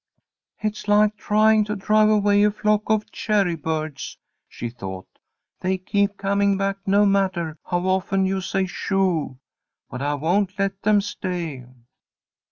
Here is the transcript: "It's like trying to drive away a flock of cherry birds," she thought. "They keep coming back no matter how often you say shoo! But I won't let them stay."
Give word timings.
"It's 0.63 0.87
like 0.87 1.15
trying 1.15 1.63
to 1.65 1.75
drive 1.75 2.09
away 2.09 2.41
a 2.41 2.49
flock 2.49 2.81
of 2.89 3.11
cherry 3.11 3.53
birds," 3.53 4.17
she 4.49 4.67
thought. 4.71 5.05
"They 5.59 5.77
keep 5.77 6.17
coming 6.17 6.57
back 6.57 6.77
no 6.87 7.05
matter 7.05 7.59
how 7.63 7.81
often 7.85 8.25
you 8.25 8.41
say 8.41 8.65
shoo! 8.65 9.37
But 9.91 10.01
I 10.01 10.15
won't 10.15 10.57
let 10.57 10.81
them 10.81 11.01
stay." 11.01 11.67